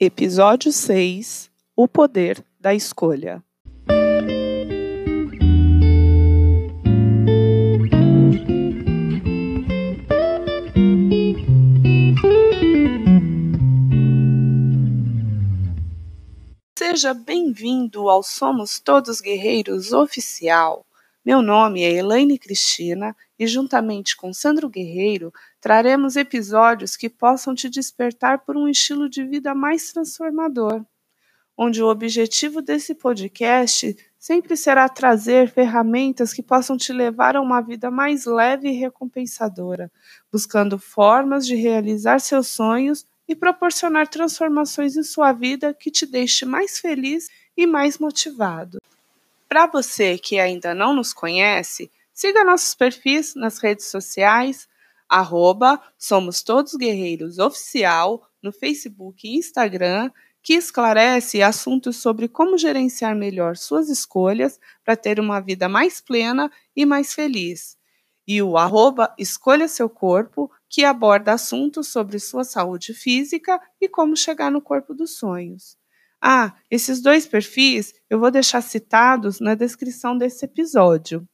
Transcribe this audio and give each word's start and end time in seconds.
Episódio 0.00 0.72
6 0.72 1.48
O 1.76 1.86
Poder 1.86 2.44
da 2.58 2.74
Escolha. 2.74 3.40
Seja 16.76 17.14
bem-vindo 17.14 18.08
ao 18.10 18.24
Somos 18.24 18.80
Todos 18.80 19.20
Guerreiros 19.20 19.92
Oficial. 19.92 20.84
Meu 21.24 21.40
nome 21.40 21.84
é 21.84 21.92
Elaine 21.92 22.36
Cristina 22.36 23.16
e, 23.38 23.46
juntamente 23.46 24.16
com 24.16 24.32
Sandro 24.32 24.68
Guerreiro, 24.68 25.32
traremos 25.64 26.14
episódios 26.14 26.94
que 26.94 27.08
possam 27.08 27.54
te 27.54 27.70
despertar 27.70 28.40
por 28.40 28.54
um 28.54 28.68
estilo 28.68 29.08
de 29.08 29.24
vida 29.24 29.54
mais 29.54 29.90
transformador, 29.90 30.84
onde 31.56 31.82
o 31.82 31.88
objetivo 31.88 32.60
desse 32.60 32.94
podcast 32.94 33.96
sempre 34.18 34.58
será 34.58 34.86
trazer 34.90 35.48
ferramentas 35.48 36.34
que 36.34 36.42
possam 36.42 36.76
te 36.76 36.92
levar 36.92 37.34
a 37.34 37.40
uma 37.40 37.62
vida 37.62 37.90
mais 37.90 38.26
leve 38.26 38.68
e 38.68 38.78
recompensadora, 38.78 39.90
buscando 40.30 40.78
formas 40.78 41.46
de 41.46 41.54
realizar 41.54 42.20
seus 42.20 42.48
sonhos 42.48 43.06
e 43.26 43.34
proporcionar 43.34 44.06
transformações 44.06 44.98
em 44.98 45.02
sua 45.02 45.32
vida 45.32 45.72
que 45.72 45.90
te 45.90 46.04
deixe 46.04 46.44
mais 46.44 46.78
feliz 46.78 47.30
e 47.56 47.66
mais 47.66 47.96
motivado. 47.96 48.82
Para 49.48 49.66
você 49.66 50.18
que 50.18 50.38
ainda 50.38 50.74
não 50.74 50.94
nos 50.94 51.14
conhece, 51.14 51.90
siga 52.12 52.44
nossos 52.44 52.74
perfis 52.74 53.34
nas 53.34 53.56
redes 53.56 53.86
sociais, 53.86 54.68
arroba 55.14 55.80
Somos 55.96 56.42
Todos 56.42 56.74
Guerreiros 56.74 57.38
Oficial, 57.38 58.28
no 58.42 58.50
Facebook 58.50 59.28
e 59.28 59.36
Instagram, 59.36 60.10
que 60.42 60.54
esclarece 60.54 61.40
assuntos 61.40 61.98
sobre 61.98 62.26
como 62.26 62.58
gerenciar 62.58 63.14
melhor 63.14 63.56
suas 63.56 63.88
escolhas 63.88 64.58
para 64.84 64.96
ter 64.96 65.20
uma 65.20 65.40
vida 65.40 65.68
mais 65.68 66.00
plena 66.00 66.50
e 66.74 66.84
mais 66.84 67.14
feliz. 67.14 67.76
E 68.26 68.42
o 68.42 68.58
arroba 68.58 69.14
Escolha 69.16 69.68
Seu 69.68 69.88
Corpo, 69.88 70.50
que 70.68 70.84
aborda 70.84 71.32
assuntos 71.32 71.86
sobre 71.88 72.18
sua 72.18 72.42
saúde 72.42 72.92
física 72.92 73.60
e 73.80 73.88
como 73.88 74.16
chegar 74.16 74.50
no 74.50 74.60
corpo 74.60 74.92
dos 74.94 75.16
sonhos. 75.16 75.76
Ah, 76.20 76.56
esses 76.68 77.00
dois 77.00 77.24
perfis 77.24 77.94
eu 78.10 78.18
vou 78.18 78.32
deixar 78.32 78.62
citados 78.62 79.38
na 79.38 79.54
descrição 79.54 80.18
desse 80.18 80.44
episódio. 80.44 81.24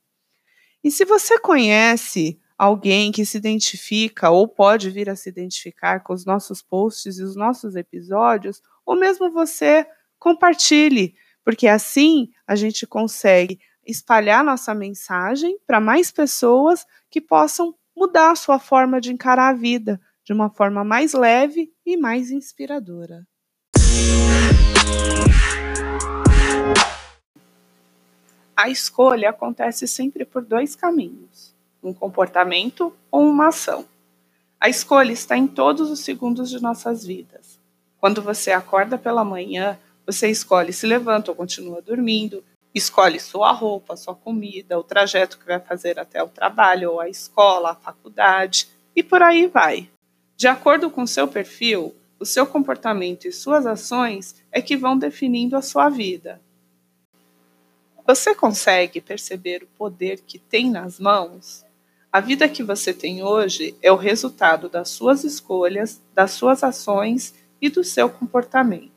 E 0.84 0.90
se 0.90 1.06
você 1.06 1.38
conhece 1.38 2.38
alguém 2.60 3.10
que 3.10 3.24
se 3.24 3.38
identifica 3.38 4.28
ou 4.28 4.46
pode 4.46 4.90
vir 4.90 5.08
a 5.08 5.16
se 5.16 5.30
identificar 5.30 6.00
com 6.00 6.12
os 6.12 6.26
nossos 6.26 6.60
posts 6.60 7.18
e 7.18 7.22
os 7.22 7.34
nossos 7.34 7.74
episódios, 7.74 8.60
ou 8.84 8.94
mesmo 8.94 9.30
você, 9.30 9.86
compartilhe, 10.18 11.14
porque 11.42 11.66
assim 11.66 12.28
a 12.46 12.54
gente 12.54 12.86
consegue 12.86 13.58
espalhar 13.82 14.44
nossa 14.44 14.74
mensagem 14.74 15.58
para 15.66 15.80
mais 15.80 16.12
pessoas 16.12 16.84
que 17.10 17.18
possam 17.18 17.74
mudar 17.96 18.32
a 18.32 18.36
sua 18.36 18.58
forma 18.58 19.00
de 19.00 19.10
encarar 19.10 19.48
a 19.48 19.56
vida 19.56 19.98
de 20.22 20.34
uma 20.34 20.50
forma 20.50 20.84
mais 20.84 21.14
leve 21.14 21.72
e 21.86 21.96
mais 21.96 22.30
inspiradora. 22.30 23.26
A 28.54 28.68
escolha 28.68 29.30
acontece 29.30 29.88
sempre 29.88 30.26
por 30.26 30.44
dois 30.44 30.76
caminhos: 30.76 31.49
um 31.82 31.92
comportamento 31.92 32.94
ou 33.10 33.22
uma 33.28 33.48
ação. 33.48 33.84
A 34.60 34.68
escolha 34.68 35.12
está 35.12 35.36
em 35.36 35.46
todos 35.46 35.90
os 35.90 36.00
segundos 36.00 36.50
de 36.50 36.60
nossas 36.60 37.04
vidas. 37.04 37.58
Quando 37.98 38.22
você 38.22 38.52
acorda 38.52 38.98
pela 38.98 39.24
manhã, 39.24 39.78
você 40.06 40.28
escolhe 40.28 40.72
se 40.72 40.86
levanta 40.86 41.30
ou 41.30 41.36
continua 41.36 41.80
dormindo, 41.80 42.44
escolhe 42.74 43.18
sua 43.18 43.52
roupa, 43.52 43.96
sua 43.96 44.14
comida, 44.14 44.78
o 44.78 44.84
trajeto 44.84 45.38
que 45.38 45.46
vai 45.46 45.60
fazer 45.60 45.98
até 45.98 46.22
o 46.22 46.28
trabalho 46.28 46.92
ou 46.92 47.00
a 47.00 47.08
escola, 47.08 47.70
a 47.70 47.74
faculdade 47.74 48.68
e 48.94 49.02
por 49.02 49.22
aí 49.22 49.46
vai. 49.46 49.88
De 50.36 50.46
acordo 50.48 50.90
com 50.90 51.06
seu 51.06 51.28
perfil, 51.28 51.94
o 52.18 52.26
seu 52.26 52.46
comportamento 52.46 53.26
e 53.26 53.32
suas 53.32 53.66
ações 53.66 54.34
é 54.52 54.60
que 54.60 54.76
vão 54.76 54.98
definindo 54.98 55.56
a 55.56 55.62
sua 55.62 55.88
vida. 55.88 56.40
Você 58.06 58.34
consegue 58.34 59.00
perceber 59.00 59.62
o 59.62 59.68
poder 59.78 60.20
que 60.20 60.38
tem 60.38 60.70
nas 60.70 60.98
mãos? 60.98 61.64
A 62.12 62.18
vida 62.18 62.48
que 62.48 62.64
você 62.64 62.92
tem 62.92 63.22
hoje 63.22 63.76
é 63.80 63.92
o 63.92 63.96
resultado 63.96 64.68
das 64.68 64.88
suas 64.88 65.22
escolhas, 65.22 66.00
das 66.12 66.32
suas 66.32 66.64
ações 66.64 67.34
e 67.60 67.68
do 67.68 67.84
seu 67.84 68.10
comportamento. 68.10 68.90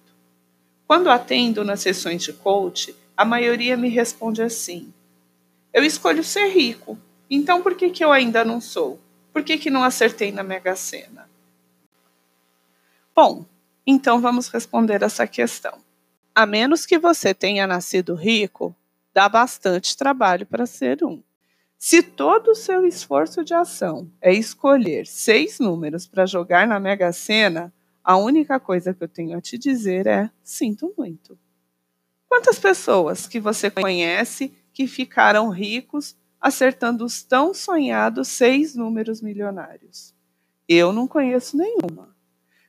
Quando 0.88 1.12
atendo 1.12 1.64
nas 1.64 1.82
sessões 1.82 2.24
de 2.24 2.34
coach, 2.34 2.96
a 3.16 3.24
maioria 3.24 3.78
me 3.78 3.88
responde 3.88 4.42
assim: 4.42 4.92
Eu 5.72 5.84
escolho 5.84 6.24
ser 6.24 6.48
rico, 6.48 6.98
então 7.30 7.62
por 7.62 7.76
que, 7.76 7.92
que 7.92 8.04
eu 8.04 8.12
ainda 8.12 8.44
não 8.44 8.60
sou? 8.60 9.00
Por 9.32 9.44
que, 9.44 9.60
que 9.60 9.70
não 9.70 9.84
acertei 9.84 10.32
na 10.32 10.44
Mega 10.44 10.76
Sena? 10.76 11.30
Bom, 13.16 13.46
então 13.86 14.20
vamos 14.22 14.48
responder 14.48 15.04
essa 15.04 15.28
questão. 15.28 15.78
A 16.34 16.48
menos 16.48 16.84
que 16.84 16.98
você 16.98 17.32
tenha 17.32 17.68
nascido 17.68 18.16
rico, 18.16 18.76
dá 19.14 19.30
bastante 19.30 19.96
trabalho 19.96 20.48
para 20.48 20.66
ser 20.66 21.04
um. 21.04 21.22
Se 21.86 22.02
todo 22.02 22.52
o 22.52 22.56
seu 22.56 22.88
esforço 22.88 23.44
de 23.44 23.54
ação 23.54 24.10
é 24.22 24.34
escolher 24.34 25.06
seis 25.06 25.60
números 25.60 26.08
para 26.08 26.26
jogar 26.26 26.66
na 26.66 26.80
Mega 26.80 27.12
Sena, 27.12 27.74
a 28.02 28.16
única 28.16 28.58
coisa 28.58 28.94
que 28.94 29.04
eu 29.04 29.08
tenho 29.10 29.38
a 29.38 29.42
te 29.42 29.58
dizer 29.58 30.08
é: 30.08 30.32
sinto 30.42 30.94
muito. 30.98 31.38
Quantas 32.26 32.58
pessoas 32.58 33.28
que 33.28 33.38
você 33.38 33.70
conhece 33.70 34.54
que 34.72 34.88
ficaram 34.88 35.50
ricos 35.50 36.16
acertando 36.40 37.04
os 37.04 37.22
tão 37.22 37.54
sonhados 37.54 38.30
seis 38.30 38.74
números 38.74 39.22
milionários? 39.22 40.16
Eu 40.70 40.94
não 40.94 41.06
conheço 41.06 41.58
nenhuma. 41.58 42.16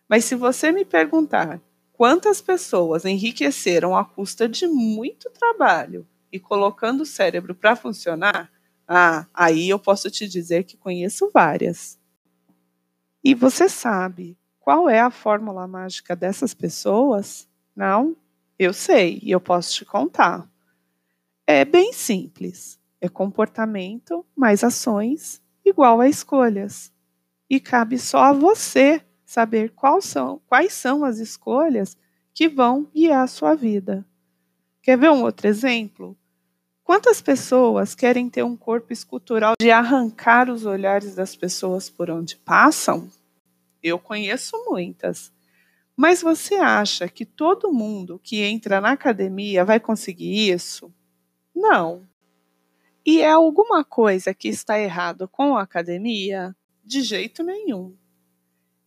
Mas 0.08 0.24
se 0.24 0.34
você 0.34 0.72
me 0.72 0.84
perguntar 0.84 1.62
quantas 1.92 2.40
pessoas 2.40 3.04
enriqueceram 3.04 3.96
à 3.96 4.04
custa 4.04 4.48
de 4.48 4.66
muito 4.66 5.30
trabalho 5.30 6.04
e 6.32 6.40
colocando 6.40 7.02
o 7.02 7.06
cérebro 7.06 7.54
para 7.54 7.76
funcionar, 7.76 8.50
ah, 8.86 9.26
aí 9.32 9.68
eu 9.68 9.78
posso 9.78 10.10
te 10.10 10.28
dizer 10.28 10.64
que 10.64 10.76
conheço 10.76 11.30
várias. 11.32 11.98
E 13.22 13.34
você 13.34 13.68
sabe 13.68 14.36
qual 14.60 14.88
é 14.88 15.00
a 15.00 15.10
fórmula 15.10 15.66
mágica 15.66 16.14
dessas 16.14 16.54
pessoas? 16.54 17.48
Não? 17.74 18.16
Eu 18.58 18.72
sei 18.72 19.20
e 19.22 19.30
eu 19.30 19.40
posso 19.40 19.74
te 19.74 19.84
contar. 19.84 20.48
É 21.46 21.64
bem 21.64 21.92
simples. 21.92 22.78
É 23.00 23.08
comportamento 23.08 24.24
mais 24.34 24.64
ações 24.64 25.42
igual 25.64 26.00
a 26.00 26.08
escolhas. 26.08 26.92
E 27.48 27.60
cabe 27.60 27.98
só 27.98 28.24
a 28.24 28.32
você 28.32 29.02
saber 29.24 29.70
quais 29.70 30.04
são, 30.04 30.40
quais 30.46 30.72
são 30.72 31.04
as 31.04 31.18
escolhas 31.18 31.96
que 32.32 32.48
vão 32.48 32.84
guiar 32.94 33.24
a 33.24 33.26
sua 33.26 33.54
vida. 33.54 34.04
Quer 34.82 34.98
ver 34.98 35.10
um 35.10 35.22
outro 35.22 35.46
exemplo? 35.46 36.16
Quantas 36.84 37.22
pessoas 37.22 37.94
querem 37.94 38.28
ter 38.28 38.42
um 38.42 38.56
corpo 38.56 38.92
escultural 38.92 39.54
de 39.58 39.70
arrancar 39.70 40.50
os 40.50 40.66
olhares 40.66 41.14
das 41.14 41.34
pessoas 41.34 41.88
por 41.88 42.10
onde 42.10 42.36
passam? 42.36 43.10
Eu 43.82 43.98
conheço 43.98 44.62
muitas. 44.66 45.32
Mas 45.96 46.20
você 46.20 46.56
acha 46.56 47.08
que 47.08 47.24
todo 47.24 47.72
mundo 47.72 48.20
que 48.22 48.42
entra 48.42 48.82
na 48.82 48.90
academia 48.90 49.64
vai 49.64 49.80
conseguir 49.80 50.50
isso? 50.52 50.92
Não. 51.54 52.06
E 53.06 53.22
é 53.22 53.30
alguma 53.30 53.82
coisa 53.82 54.34
que 54.34 54.48
está 54.48 54.78
errado 54.78 55.26
com 55.26 55.56
a 55.56 55.62
academia? 55.62 56.54
De 56.84 57.00
jeito 57.00 57.42
nenhum 57.42 57.96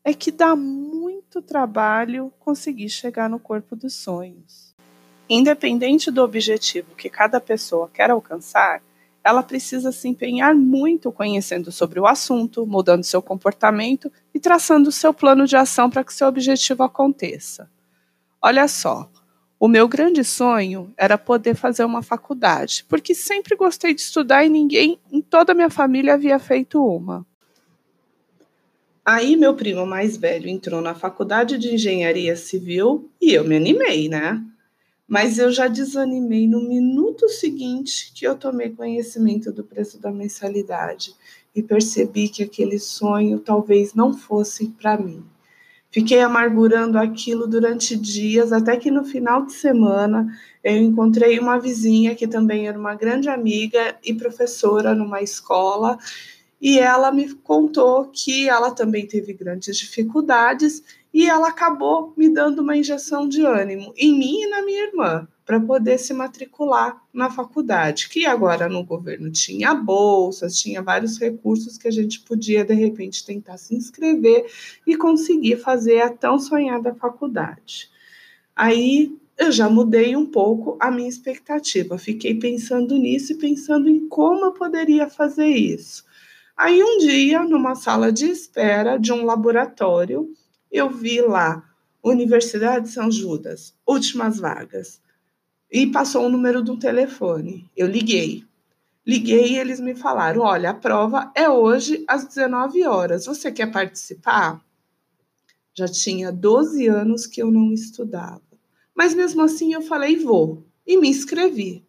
é 0.08 0.14
que 0.14 0.32
dá 0.32 0.56
muito 0.56 1.42
trabalho 1.42 2.32
conseguir 2.40 2.88
chegar 2.88 3.30
no 3.30 3.38
corpo 3.38 3.76
dos 3.76 3.94
sonhos. 3.94 4.74
Independente 5.30 6.10
do 6.10 6.24
objetivo 6.24 6.96
que 6.96 7.10
cada 7.10 7.42
pessoa 7.42 7.90
quer 7.94 8.10
alcançar, 8.10 8.82
ela 9.24 9.44
precisa 9.44 9.92
se 9.92 10.08
empenhar 10.08 10.56
muito 10.56 11.12
conhecendo 11.12 11.70
sobre 11.70 12.00
o 12.00 12.08
assunto, 12.08 12.66
mudando 12.66 13.04
seu 13.04 13.22
comportamento 13.22 14.10
e 14.34 14.40
traçando 14.40 14.90
seu 14.90 15.14
plano 15.14 15.46
de 15.46 15.58
ação 15.58 15.90
para 15.90 16.04
que 16.04 16.14
seu 16.14 16.28
objetivo 16.28 16.84
aconteça. 16.84 17.70
Olha 18.42 18.70
só, 18.70 19.10
o 19.60 19.68
meu 19.68 19.86
grande 19.88 20.24
sonho 20.24 20.94
era 20.96 21.18
poder 21.18 21.56
fazer 21.56 21.84
uma 21.84 22.02
faculdade, 22.02 22.86
porque 22.88 23.14
sempre 23.14 23.56
gostei 23.56 23.94
de 23.94 24.00
estudar 24.00 24.46
e 24.46 24.50
ninguém 24.50 24.98
em 25.12 25.22
toda 25.22 25.52
a 25.52 25.56
minha 25.56 25.70
família 25.70 26.14
havia 26.14 26.40
feito 26.40 26.82
uma. 26.82 27.26
Aí 29.04 29.36
meu 29.36 29.56
primo 29.56 29.86
mais 29.86 30.16
velho 30.16 30.48
entrou 30.48 30.80
na 30.80 30.94
faculdade 30.94 31.58
de 31.58 31.74
engenharia 31.74 32.36
civil 32.36 33.10
e 33.20 33.34
eu 33.34 33.44
me 33.44 33.58
animei, 33.58 34.08
né? 34.08 34.42
Mas 35.08 35.40
eu 35.40 35.52
já 35.52 35.68
desanimei 35.68 36.48
no 36.48 36.62
minuto 36.68 37.30
seguinte 37.30 38.12
que 38.14 38.28
eu 38.28 38.36
tomei 38.36 38.72
conhecimento 38.72 39.52
do 39.52 39.64
preço 39.64 40.00
da 40.00 40.12
mensalidade 40.12 41.16
e 41.56 41.64
percebi 41.64 42.28
que 42.28 42.44
aquele 42.44 42.78
sonho 42.78 43.40
talvez 43.40 43.94
não 43.94 44.14
fosse 44.14 44.68
para 44.68 44.98
mim. 44.98 45.24
Fiquei 45.90 46.20
amargurando 46.20 46.98
aquilo 46.98 47.48
durante 47.48 47.96
dias, 47.96 48.52
até 48.52 48.76
que 48.76 48.92
no 48.92 49.06
final 49.06 49.46
de 49.46 49.54
semana 49.54 50.28
eu 50.62 50.76
encontrei 50.76 51.40
uma 51.40 51.58
vizinha 51.58 52.14
que 52.14 52.28
também 52.28 52.68
era 52.68 52.78
uma 52.78 52.94
grande 52.94 53.30
amiga 53.30 53.98
e 54.04 54.14
professora 54.14 54.94
numa 54.94 55.22
escola, 55.22 55.98
e 56.62 56.78
ela 56.78 57.12
me 57.12 57.34
contou 57.36 58.08
que 58.08 58.50
ela 58.50 58.72
também 58.72 59.08
teve 59.08 59.32
grandes 59.34 59.78
dificuldades 59.78 60.84
e 61.14 61.28
ela 61.28 61.50
acabou 61.50 62.14
me 62.16 62.30
dando 62.30 62.62
uma 62.62 62.78
injeção 62.78 63.28
de 63.28 63.44
ânimo 63.44 63.94
em 63.96 64.18
mim 64.18 64.42
e 64.42 64.50
na 64.50 64.62
minha 64.62 64.88
irmã 64.88 65.28
para 65.46 65.60
poder 65.60 65.98
se 65.98 66.14
matricular 66.14 67.02
na 67.14 67.30
faculdade, 67.30 68.10
que 68.10 68.26
agora 68.26 68.68
no 68.68 68.84
governo 68.84 69.32
tinha 69.32 69.74
bolsas, 69.74 70.60
tinha 70.60 70.82
vários 70.82 71.18
recursos 71.18 71.78
que 71.78 71.88
a 71.88 71.92
gente 71.92 72.20
podia 72.20 72.66
de 72.66 72.74
repente 72.74 73.26
tentar 73.26 73.58
se 73.58 73.74
inscrever 73.74 74.46
e 74.86 74.98
conseguir 74.98 75.56
fazer 75.58 76.02
a 76.02 76.10
tão 76.10 76.38
sonhada 76.38 76.94
faculdade. 76.94 77.90
Aí 78.54 79.18
eu 79.38 79.52
já 79.52 79.70
mudei 79.70 80.16
um 80.18 80.26
pouco 80.26 80.78
a 80.82 80.92
minha 80.92 81.08
expectativa, 81.08 81.98
fiquei 81.98 82.36
pensando 82.36 82.98
nisso 82.98 83.32
e 83.32 83.38
pensando 83.38 83.88
em 83.88 84.08
como 84.10 84.46
eu 84.46 84.52
poderia 84.52 85.08
fazer 85.10 85.48
isso. 85.48 86.04
Aí 86.58 86.84
um 86.84 86.98
dia, 86.98 87.44
numa 87.44 87.76
sala 87.76 88.12
de 88.12 88.26
espera 88.26 88.98
de 88.98 89.14
um 89.14 89.24
laboratório, 89.24 90.28
eu 90.72 90.90
vi 90.90 91.22
lá 91.22 91.64
Universidade 92.04 92.86
de 92.86 92.92
São 92.92 93.12
Judas, 93.12 93.76
últimas 93.86 94.40
vagas 94.40 95.02
e 95.72 95.88
passou 95.88 96.26
o 96.26 96.30
número 96.30 96.62
do 96.62 96.78
telefone. 96.78 97.70
Eu 97.76 97.88
liguei. 97.88 98.46
Liguei 99.06 99.54
e 99.54 99.58
eles 99.58 99.80
me 99.80 99.96
falaram: 99.96 100.42
olha, 100.42 100.72
a 100.72 100.74
prova 100.74 101.32
é 101.36 101.50
hoje 101.50 102.04
às 102.08 102.26
19 102.26 102.84
horas. 102.86 103.26
Você 103.26 103.52
quer 103.52 103.72
participar? 103.72 104.62
Já 105.74 105.88
tinha 105.88 106.32
12 106.32 106.88
anos 106.88 107.28
que 107.28 107.42
eu 107.42 107.52
não 107.52 107.72
estudava. 107.72 108.42
Mas 108.96 109.14
mesmo 109.14 109.42
assim 109.42 109.74
eu 109.74 109.82
falei: 109.82 110.18
vou. 110.18 110.66
E 110.86 110.98
me 110.98 111.10
inscrevi. 111.10 111.86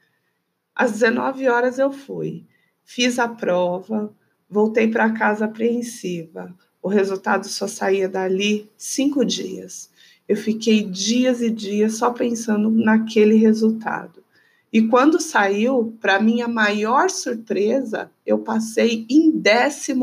Às 0.75 0.93
19 0.93 1.49
horas 1.49 1.79
eu 1.79 1.93
fui. 1.93 2.47
Fiz 2.85 3.19
a 3.19 3.29
prova, 3.29 4.15
voltei 4.49 4.89
para 4.89 5.13
casa 5.13 5.45
apreensiva. 5.45 6.55
O 6.83 6.89
resultado 6.89 7.47
só 7.49 7.67
saía 7.67 8.09
dali 8.09 8.71
cinco 8.77 9.25
dias. 9.25 9.91
Eu 10.29 10.37
fiquei 10.37 10.85
dias 10.85 11.41
e 11.41 11.51
dias 11.51 11.97
só 11.97 12.11
pensando 12.11 12.71
naquele 12.71 13.37
resultado. 13.37 14.23
E 14.71 14.83
quando 14.83 15.21
saiu, 15.21 15.97
para 15.99 16.21
minha 16.21 16.47
maior 16.47 17.09
surpresa, 17.09 18.11
eu 18.27 18.39
passei 18.39 19.07
em 19.09 19.33
14 19.41 19.95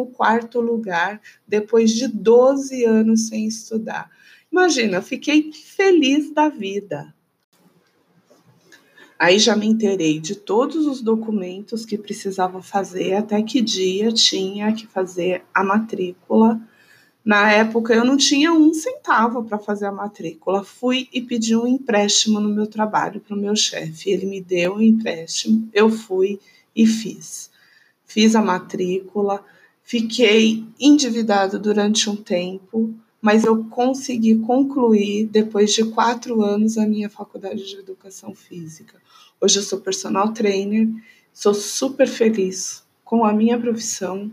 lugar 0.55 1.21
depois 1.47 1.91
de 1.91 2.07
12 2.07 2.83
anos 2.83 3.27
sem 3.27 3.45
estudar. 3.45 4.09
Imagina, 4.51 4.97
eu 4.97 5.03
fiquei 5.03 5.51
feliz 5.53 6.33
da 6.33 6.49
vida. 6.49 7.13
Aí 9.17 9.39
já 9.39 9.55
me 9.55 9.65
inteirei 9.65 10.19
de 10.19 10.35
todos 10.35 10.85
os 10.85 11.01
documentos 11.01 11.85
que 11.85 11.97
precisava 11.97 12.61
fazer, 12.61 13.13
até 13.13 13.41
que 13.41 13.61
dia 13.61 14.11
tinha 14.11 14.73
que 14.73 14.85
fazer 14.87 15.43
a 15.53 15.63
matrícula 15.63 16.61
na 17.25 17.51
época 17.51 17.91
eu 17.91 18.05
não 18.05 18.17
tinha 18.17 18.53
um 18.53 18.71
centavo 18.71 19.43
para 19.43 19.57
fazer 19.57 19.87
a 19.87 19.91
matrícula. 19.91 20.63
Fui 20.63 21.09
e 21.11 21.19
pedi 21.19 21.55
um 21.55 21.65
empréstimo 21.65 22.39
no 22.39 22.49
meu 22.49 22.67
trabalho 22.67 23.19
para 23.19 23.35
o 23.35 23.39
meu 23.39 23.55
chefe. 23.55 24.11
Ele 24.11 24.27
me 24.27 24.39
deu 24.39 24.73
o 24.73 24.77
um 24.77 24.81
empréstimo, 24.81 25.67
eu 25.73 25.89
fui 25.89 26.39
e 26.75 26.85
fiz. 26.85 27.49
Fiz 28.05 28.35
a 28.35 28.43
matrícula, 28.43 29.43
fiquei 29.81 30.63
endividado 30.79 31.57
durante 31.57 32.07
um 32.07 32.15
tempo, 32.15 32.93
mas 33.25 33.43
eu 33.43 33.65
consegui 33.71 34.35
concluir, 34.35 35.25
depois 35.25 35.73
de 35.73 35.83
quatro 35.83 36.43
anos, 36.43 36.77
a 36.77 36.85
minha 36.85 37.09
faculdade 37.09 37.67
de 37.67 37.75
educação 37.75 38.35
física. 38.35 39.01
Hoje 39.41 39.57
eu 39.57 39.63
sou 39.63 39.81
personal 39.81 40.31
trainer, 40.31 40.87
sou 41.33 41.51
super 41.51 42.07
feliz 42.07 42.83
com 43.03 43.25
a 43.25 43.33
minha 43.33 43.59
profissão 43.59 44.29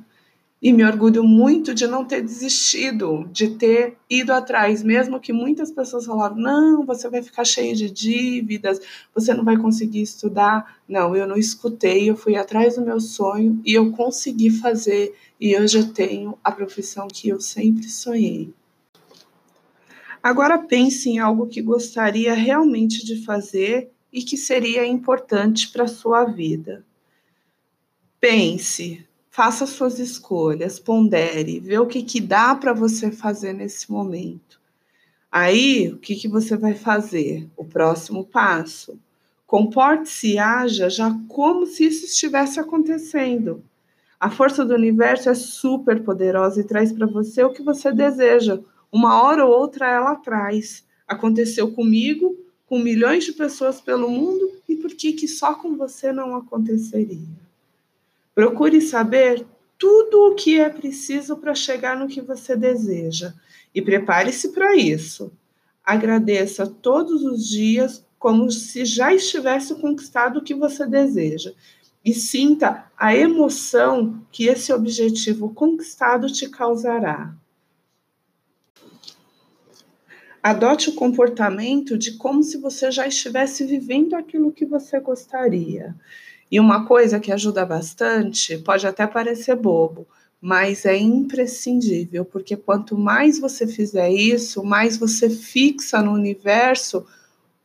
e 0.61 0.75
me 0.75 0.85
orgulho 0.85 1.25
muito 1.25 1.73
de 1.73 1.87
não 1.87 2.05
ter 2.05 2.21
desistido, 2.21 3.27
de 3.33 3.57
ter 3.57 3.97
ido 4.11 4.31
atrás, 4.31 4.83
mesmo 4.83 5.19
que 5.19 5.33
muitas 5.33 5.73
pessoas 5.73 6.05
falaram: 6.05 6.37
não, 6.37 6.85
você 6.85 7.09
vai 7.09 7.23
ficar 7.23 7.47
cheio 7.47 7.75
de 7.75 7.91
dívidas, 7.91 8.79
você 9.15 9.33
não 9.33 9.43
vai 9.43 9.57
conseguir 9.57 10.03
estudar. 10.03 10.83
Não, 10.87 11.17
eu 11.17 11.27
não 11.27 11.39
escutei, 11.39 12.11
eu 12.11 12.15
fui 12.15 12.37
atrás 12.37 12.77
do 12.77 12.83
meu 12.83 13.01
sonho 13.01 13.59
e 13.65 13.73
eu 13.73 13.91
consegui 13.93 14.51
fazer, 14.51 15.15
e 15.41 15.59
hoje 15.59 15.79
eu 15.79 15.95
tenho 15.95 16.39
a 16.45 16.53
profissão 16.53 17.09
que 17.09 17.31
eu 17.31 17.41
sempre 17.41 17.89
sonhei. 17.89 18.53
Agora 20.23 20.59
pense 20.59 21.11
em 21.11 21.19
algo 21.19 21.49
que 21.49 21.61
gostaria 21.61 22.33
realmente 22.33 23.05
de 23.05 23.25
fazer 23.25 23.91
e 24.13 24.23
que 24.23 24.37
seria 24.37 24.87
importante 24.87 25.69
para 25.71 25.85
a 25.85 25.89
sua 25.89 26.25
vida. 26.25 26.85
Pense, 28.21 29.05
faça 29.29 29.67
suas 29.67 29.99
escolhas, 29.99 30.79
pondere, 30.79 31.59
vê 31.59 31.79
o 31.79 31.87
que, 31.87 32.03
que 32.03 32.21
dá 32.21 32.55
para 32.55 32.73
você 32.73 33.11
fazer 33.11 33.53
nesse 33.53 33.91
momento. 33.91 34.61
Aí, 35.31 35.89
o 35.89 35.99
que, 35.99 36.15
que 36.15 36.29
você 36.29 36.57
vai 36.57 36.75
fazer? 36.75 37.49
O 37.57 37.65
próximo 37.65 38.25
passo. 38.25 39.01
Comporte-se 39.47 40.35
e 40.35 40.39
haja 40.39 40.89
já 40.89 41.19
como 41.27 41.67
se 41.67 41.85
isso 41.87 42.05
estivesse 42.05 42.61
acontecendo. 42.61 43.65
A 44.21 44.31
força 44.31 44.65
do 44.65 44.75
universo 44.75 45.31
é 45.31 45.35
super 45.35 46.05
poderosa 46.05 46.61
e 46.61 46.65
traz 46.65 46.93
para 46.93 47.07
você 47.07 47.43
o 47.43 47.53
que 47.53 47.63
você 47.63 47.91
deseja. 47.91 48.61
Uma 48.93 49.23
hora 49.23 49.47
ou 49.47 49.59
outra 49.59 49.89
ela 49.89 50.15
traz. 50.17 50.85
Aconteceu 51.09 51.73
comigo, 51.73 52.37
com 52.67 52.79
milhões 52.79 53.25
de 53.25 53.33
pessoas 53.33 53.81
pelo 53.81 54.11
mundo, 54.11 54.53
e 54.69 54.77
por 54.77 54.91
que, 54.91 55.15
que 55.15 55.27
só 55.27 55.55
com 55.55 55.77
você 55.77 56.13
não 56.13 56.37
aconteceria? 56.37 57.43
Procure 58.35 58.81
saber 58.83 59.47
tudo 59.79 60.29
o 60.29 60.35
que 60.35 60.61
é 60.61 60.69
preciso 60.69 61.37
para 61.37 61.55
chegar 61.55 61.97
no 61.97 62.07
que 62.07 62.21
você 62.21 62.55
deseja 62.55 63.35
e 63.75 63.81
prepare-se 63.81 64.51
para 64.51 64.77
isso. 64.77 65.33
Agradeça 65.83 66.67
todos 66.67 67.25
os 67.25 67.49
dias 67.49 68.05
como 68.19 68.51
se 68.51 68.85
já 68.85 69.13
estivesse 69.13 69.75
conquistado 69.75 70.39
o 70.39 70.43
que 70.43 70.55
você 70.55 70.87
deseja 70.87 71.53
e 72.05 72.13
sinta 72.15 72.87
a 72.97 73.17
emoção 73.17 74.25
que 74.31 74.47
esse 74.47 74.73
objetivo 74.73 75.53
conquistado 75.53 76.31
te 76.31 76.49
causará. 76.49 77.35
Adote 80.43 80.91
o 80.91 80.95
comportamento 80.95 81.97
de 81.97 82.17
como 82.17 82.43
se 82.43 82.59
você 82.59 82.91
já 82.91 83.07
estivesse 83.07 83.65
vivendo 83.65 84.15
aquilo 84.15 84.51
que 84.51 84.67
você 84.67 84.99
gostaria. 84.99 85.95
E 86.51 86.59
uma 86.59 86.85
coisa 86.85 87.21
que 87.21 87.31
ajuda 87.31 87.65
bastante, 87.65 88.59
pode 88.59 88.85
até 88.85 89.07
parecer 89.07 89.55
bobo, 89.55 90.05
mas 90.41 90.85
é 90.85 90.99
imprescindível, 90.99 92.25
porque 92.25 92.57
quanto 92.57 92.99
mais 92.99 93.39
você 93.39 93.69
fizer 93.69 94.11
isso, 94.11 94.65
mais 94.65 94.97
você 94.97 95.31
fixa 95.31 96.03
no 96.03 96.13
universo 96.13 97.07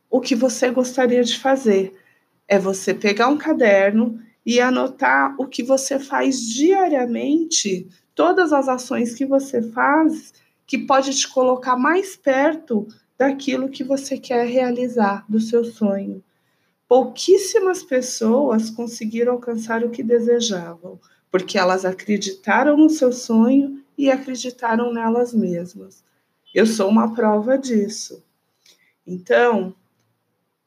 o 0.08 0.20
que 0.20 0.36
você 0.36 0.70
gostaria 0.70 1.24
de 1.24 1.36
fazer. 1.36 1.92
É 2.46 2.60
você 2.60 2.94
pegar 2.94 3.26
um 3.26 3.36
caderno 3.36 4.20
e 4.46 4.60
anotar 4.60 5.34
o 5.36 5.48
que 5.48 5.64
você 5.64 5.98
faz 5.98 6.40
diariamente, 6.40 7.88
todas 8.14 8.52
as 8.52 8.68
ações 8.68 9.14
que 9.14 9.26
você 9.26 9.60
faz, 9.60 10.32
que 10.68 10.78
pode 10.78 11.12
te 11.18 11.26
colocar 11.26 11.76
mais 11.76 12.14
perto 12.14 12.86
daquilo 13.18 13.68
que 13.68 13.82
você 13.82 14.16
quer 14.16 14.46
realizar, 14.46 15.24
do 15.28 15.40
seu 15.40 15.64
sonho 15.64 16.22
pouquíssimas 16.88 17.82
pessoas 17.82 18.70
conseguiram 18.70 19.34
alcançar 19.34 19.84
o 19.84 19.90
que 19.90 20.02
desejavam, 20.02 20.98
porque 21.30 21.58
elas 21.58 21.84
acreditaram 21.84 22.76
no 22.76 22.88
seu 22.88 23.12
sonho 23.12 23.84
e 23.96 24.10
acreditaram 24.10 24.92
nelas 24.92 25.34
mesmas. 25.34 26.02
Eu 26.54 26.64
sou 26.64 26.88
uma 26.88 27.14
prova 27.14 27.58
disso. 27.58 28.24
Então, 29.06 29.74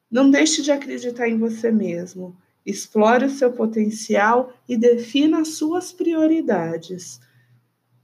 não 0.08 0.30
deixe 0.30 0.62
de 0.62 0.70
acreditar 0.70 1.28
em 1.28 1.36
você 1.36 1.72
mesmo. 1.72 2.36
Explore 2.64 3.24
o 3.24 3.30
seu 3.30 3.52
potencial 3.52 4.52
e 4.68 4.76
defina 4.76 5.40
as 5.40 5.48
suas 5.48 5.92
prioridades. 5.92 7.20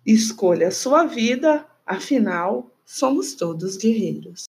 Escolha 0.05 0.69
a 0.69 0.73
sua 0.73 1.05
vida, 1.05 1.64
afinal, 1.88 2.71
somos 2.85 3.35
todos 3.35 3.78
guerreiros. 3.78 4.47